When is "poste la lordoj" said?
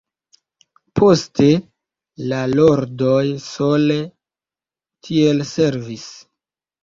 0.99-3.21